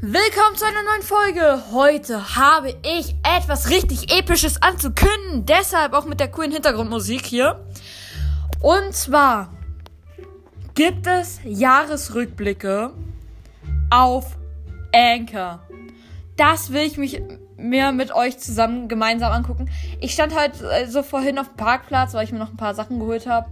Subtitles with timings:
[0.00, 1.64] Willkommen zu einer neuen Folge.
[1.72, 5.44] Heute habe ich etwas richtig Episches anzukündigen.
[5.44, 7.62] Deshalb auch mit der coolen Hintergrundmusik hier.
[8.62, 9.52] Und zwar
[10.74, 12.94] gibt es Jahresrückblicke
[13.90, 14.38] auf
[14.94, 15.60] Anchor.
[16.38, 17.20] Das will ich mich
[17.62, 19.70] mir mit euch zusammen gemeinsam angucken.
[20.00, 22.74] Ich stand halt äh, so vorhin auf dem Parkplatz, weil ich mir noch ein paar
[22.74, 23.48] Sachen geholt habe.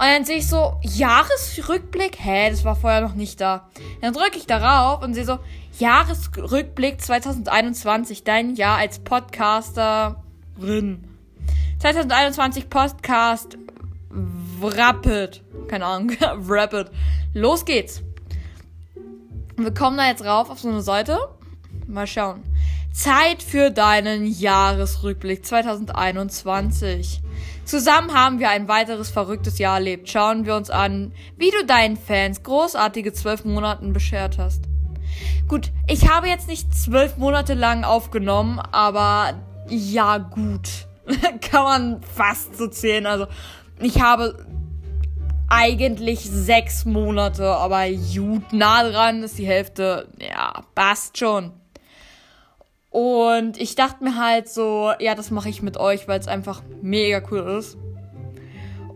[0.00, 2.18] Und dann sehe ich so, Jahresrückblick?
[2.18, 3.68] Hä, das war vorher noch nicht da.
[4.00, 5.38] Dann drücke ich darauf und sehe so,
[5.78, 11.04] Jahresrückblick 2021, dein Jahr als Podcasterin.
[11.80, 13.58] 2021 Podcast
[14.62, 15.42] Rapid.
[15.68, 16.90] Keine Ahnung, Rapid.
[17.34, 18.02] Los geht's.
[19.56, 21.18] Wir kommen da jetzt rauf auf so eine Seite.
[21.86, 22.42] Mal schauen.
[22.92, 27.20] Zeit für deinen Jahresrückblick 2021.
[27.64, 30.08] Zusammen haben wir ein weiteres verrücktes Jahr erlebt.
[30.08, 34.64] Schauen wir uns an, wie du deinen Fans großartige zwölf Monaten beschert hast.
[35.46, 39.34] Gut, ich habe jetzt nicht zwölf Monate lang aufgenommen, aber
[39.68, 40.86] ja gut.
[41.40, 43.06] Kann man fast so zählen.
[43.06, 43.26] Also
[43.78, 44.46] ich habe
[45.48, 50.08] eigentlich sechs Monate, aber gut, nah dran ist die Hälfte.
[50.18, 51.52] Ja, passt schon.
[52.90, 56.62] Und ich dachte mir halt so, ja, das mache ich mit euch, weil es einfach
[56.82, 57.78] mega cool ist.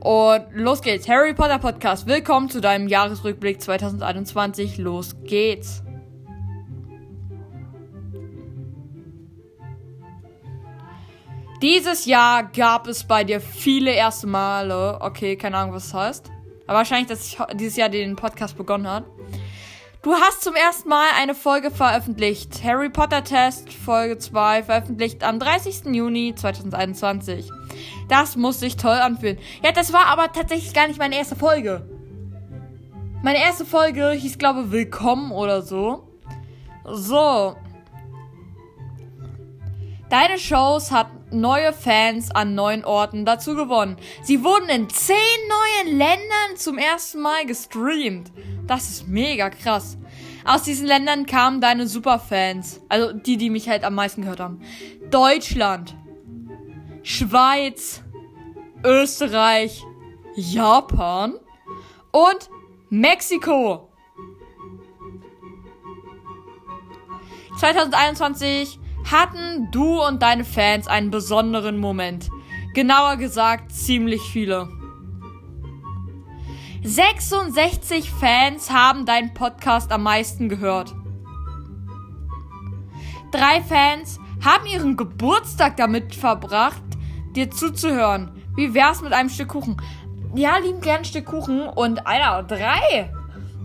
[0.00, 1.08] Und los geht's.
[1.08, 2.06] Harry Potter Podcast.
[2.08, 4.78] Willkommen zu deinem Jahresrückblick 2021.
[4.78, 5.84] Los geht's.
[11.62, 14.98] Dieses Jahr gab es bei dir viele erste Male.
[15.00, 16.30] Okay, keine Ahnung, was das heißt.
[16.66, 19.04] Aber wahrscheinlich, dass ich dieses Jahr den Podcast begonnen hat.
[20.04, 22.62] Du hast zum ersten Mal eine Folge veröffentlicht.
[22.62, 25.94] Harry Potter Test, Folge 2, veröffentlicht am 30.
[25.94, 27.50] Juni 2021.
[28.10, 29.38] Das muss sich toll anfühlen.
[29.62, 31.88] Ja, das war aber tatsächlich gar nicht meine erste Folge.
[33.22, 36.06] Meine erste Folge hieß, glaube ich, Willkommen oder so.
[36.84, 37.56] So.
[40.10, 43.96] Deine Shows hatten neue Fans an neuen Orten dazu gewonnen.
[44.22, 45.16] Sie wurden in zehn
[45.86, 48.32] neuen Ländern zum ersten Mal gestreamt.
[48.66, 49.98] Das ist mega krass.
[50.44, 52.80] Aus diesen Ländern kamen deine Superfans.
[52.88, 54.60] Also die, die mich halt am meisten gehört haben.
[55.10, 55.96] Deutschland,
[57.02, 58.02] Schweiz,
[58.84, 59.82] Österreich,
[60.36, 61.34] Japan
[62.12, 62.50] und
[62.90, 63.88] Mexiko.
[67.58, 68.78] 2021
[69.10, 72.28] hatten du und deine Fans einen besonderen Moment.
[72.74, 74.68] Genauer gesagt, ziemlich viele.
[76.82, 80.94] 66 Fans haben deinen Podcast am meisten gehört.
[83.30, 86.82] Drei Fans haben ihren Geburtstag damit verbracht,
[87.34, 88.30] dir zuzuhören.
[88.54, 89.76] Wie wär's mit einem Stück Kuchen?
[90.34, 91.62] Ja, lieben gern Stück Kuchen.
[91.62, 93.12] Und, Alter, drei!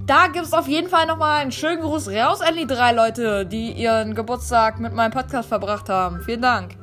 [0.09, 3.74] Da gibt's auf jeden Fall nochmal einen schönen Gruß raus an die drei Leute, die
[3.74, 6.24] ihren Geburtstag mit meinem Podcast verbracht haben.
[6.24, 6.75] Vielen Dank.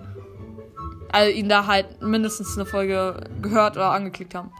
[1.10, 4.52] Also, ihnen da halt mindestens eine Folge gehört oder angeklickt haben.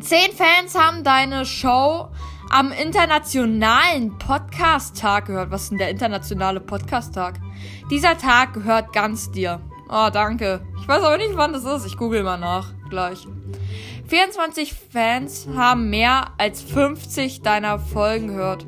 [0.00, 2.08] Zehn Fans haben deine Show
[2.50, 5.52] am internationalen Podcast-Tag gehört.
[5.52, 7.34] Was ist denn der internationale Podcast-Tag?
[7.92, 9.60] Dieser Tag gehört ganz dir.
[9.88, 10.66] Oh, danke.
[10.80, 11.86] Ich weiß aber nicht, wann das ist.
[11.86, 12.72] Ich google mal nach.
[12.90, 13.24] Gleich.
[14.08, 18.66] 24 Fans haben mehr als 50 deiner Folgen gehört.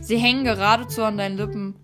[0.00, 1.76] Sie hängen geradezu an deinen Lippen.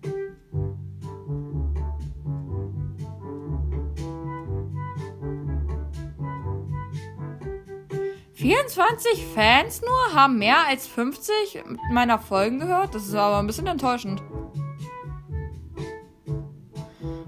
[8.33, 11.63] 24 Fans nur haben mehr als 50
[11.93, 12.93] meiner Folgen gehört?
[12.93, 14.21] Das ist aber ein bisschen enttäuschend.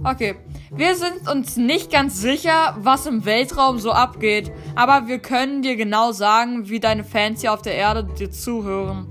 [0.03, 0.35] Okay,
[0.75, 5.77] wir sind uns nicht ganz sicher, was im Weltraum so abgeht, aber wir können dir
[5.77, 9.07] genau sagen, wie deine Fans hier auf der Erde dir zuhören.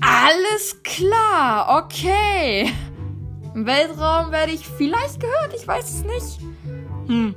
[0.00, 2.70] Alles klar, okay.
[3.54, 6.38] Im Weltraum werde ich vielleicht gehört, ich weiß es nicht.
[7.06, 7.34] Hm.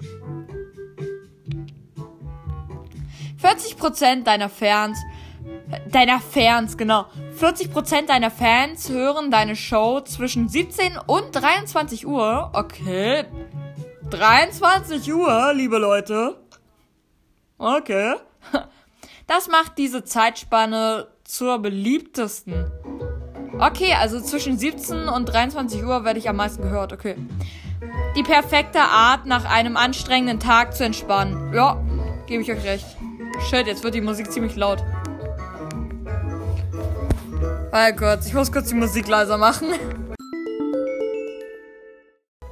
[3.41, 4.97] 40% deiner Fans,
[5.91, 7.05] deiner Fans, genau.
[7.43, 12.49] 40% deiner Fans hören deine Show zwischen 17 und 23 Uhr.
[12.53, 13.25] Okay.
[14.09, 16.37] 23 Uhr, liebe Leute.
[17.57, 18.15] Okay.
[19.25, 22.69] Das macht diese Zeitspanne zur beliebtesten.
[23.57, 26.91] Okay, also zwischen 17 und 23 Uhr werde ich am meisten gehört.
[26.91, 27.15] Okay.
[28.17, 31.53] Die perfekte Art, nach einem anstrengenden Tag zu entspannen.
[31.53, 31.81] Ja,
[32.27, 32.85] gebe ich euch recht.
[33.49, 34.83] Shit, jetzt wird die Musik ziemlich laut.
[37.73, 39.69] Weil kurz, ich muss kurz die Musik leiser machen.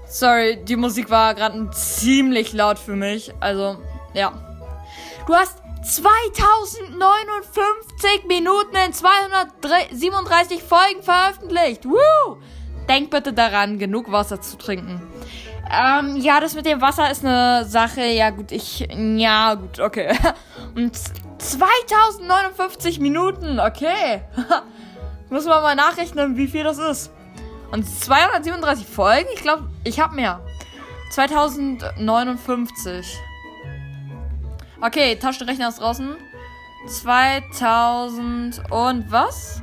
[0.08, 3.32] Sorry, die Musik war gerade ziemlich laut für mich.
[3.40, 3.78] Also,
[4.16, 4.34] ja.
[5.28, 11.86] Du hast 2059 Minuten in 237 Folgen veröffentlicht.
[11.86, 12.38] Woo!
[12.90, 15.08] Denk bitte daran, genug Wasser zu trinken.
[15.72, 18.06] Ähm, ja, das mit dem Wasser ist eine Sache.
[18.06, 18.88] Ja, gut, ich.
[18.90, 20.18] Ja, gut, okay.
[20.76, 21.00] Und
[21.38, 24.24] 2059 Minuten, okay.
[25.32, 27.10] Muss man mal nachrechnen, wie viel das ist.
[27.72, 29.30] Und 237 Folgen?
[29.34, 30.42] Ich glaube, ich habe mehr.
[31.12, 33.18] 2059.
[34.82, 36.18] Okay, Taschenrechner ist draußen.
[36.86, 39.62] 2000 und was?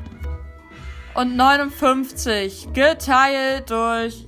[1.15, 4.27] Und 59 geteilt durch.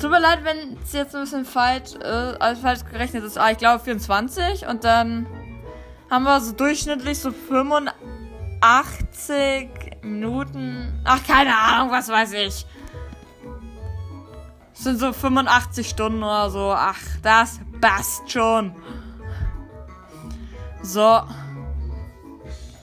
[0.00, 3.38] Tut mir leid, wenn es jetzt ein bisschen falsch, äh, alles falsch gerechnet ist.
[3.38, 4.68] Ah, ich glaube 24.
[4.68, 5.26] Und dann
[6.08, 11.00] haben wir so durchschnittlich so 85 Minuten.
[11.04, 12.66] Ach, keine Ahnung, was weiß ich.
[14.74, 16.72] Das sind so 85 Stunden oder so.
[16.74, 18.74] Ach, das passt schon.
[20.82, 21.22] So.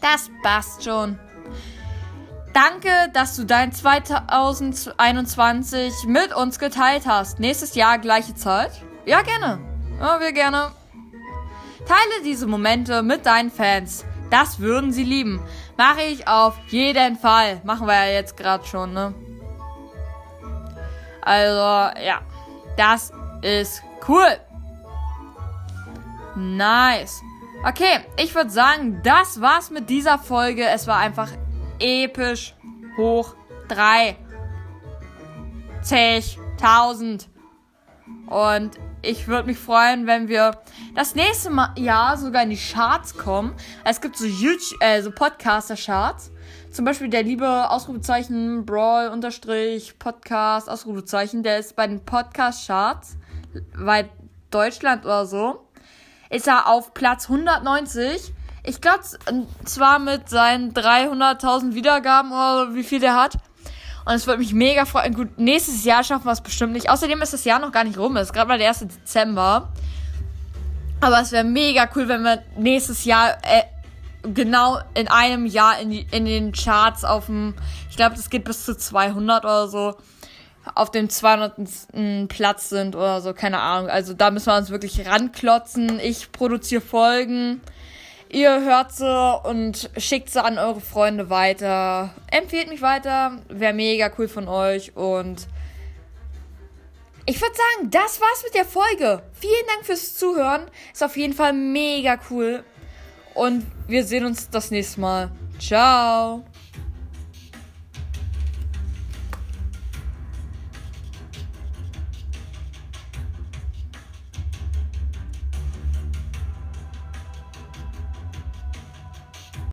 [0.02, 1.20] Das passt schon.
[2.54, 7.40] Danke, dass du dein 2021 mit uns geteilt hast.
[7.40, 8.72] Nächstes Jahr gleiche Zeit?
[9.06, 9.60] Ja, gerne.
[10.00, 10.72] Ja, wir gerne.
[11.86, 14.06] Teile diese Momente mit deinen Fans.
[14.30, 15.42] Das würden sie lieben.
[15.78, 17.62] Mache ich auf jeden Fall.
[17.64, 19.14] Machen wir ja jetzt gerade schon, ne?
[21.22, 22.22] Also, ja.
[22.78, 23.12] Das
[23.42, 24.40] ist cool.
[26.36, 27.22] Nice.
[27.68, 30.66] Okay, ich würde sagen, das war's mit dieser Folge.
[30.66, 31.30] Es war einfach
[31.80, 32.56] episch
[32.98, 33.36] hoch
[33.68, 34.16] 3.
[35.82, 37.28] Zigtausend.
[38.28, 40.60] Und ich würde mich freuen, wenn wir
[40.96, 43.56] das nächste Mal, Jahr sogar in die Charts kommen.
[43.84, 46.32] Es gibt so YouTube, äh, so Podcaster-Charts.
[46.72, 53.18] Zum Beispiel der liebe Ausrufezeichen Brawl unterstrich Podcast Ausrufezeichen, der ist bei den Podcast-Charts
[53.76, 54.10] weit
[54.52, 55.66] Deutschland oder so.
[56.30, 58.34] Ist er auf Platz 190.
[58.64, 59.04] Ich glaube
[59.66, 63.38] zwar mit seinen 300.000 Wiedergaben oder wie viel der hat.
[64.10, 65.14] Und es würde mich mega freuen.
[65.14, 66.90] Gut, nächstes Jahr schaffen wir es bestimmt nicht.
[66.90, 68.18] Außerdem ist das Jahr noch gar nicht rum.
[68.18, 68.80] Es ist gerade mal der 1.
[68.80, 69.72] Dezember.
[71.00, 73.62] Aber es wäre mega cool, wenn wir nächstes Jahr äh,
[74.24, 77.54] genau in einem Jahr in, die, in den Charts auf dem,
[77.92, 79.96] ich glaube, das geht bis zu 200 oder so,
[80.74, 82.30] auf dem 200.
[82.30, 83.92] Platz sind oder so, keine Ahnung.
[83.92, 86.00] Also da müssen wir uns wirklich ranklotzen.
[86.00, 87.62] Ich produziere Folgen.
[88.32, 92.14] Ihr hört sie und schickt sie an eure Freunde weiter.
[92.32, 93.40] Empfehlt mich weiter.
[93.50, 94.96] Wäre mega cool von euch.
[94.96, 95.48] Und
[97.26, 99.24] ich würde sagen, das war's mit der Folge.
[99.34, 100.70] Vielen Dank fürs Zuhören.
[100.94, 102.64] Ist auf jeden Fall mega cool.
[103.34, 105.32] Und wir sehen uns das nächste Mal.
[105.60, 106.44] Ciao.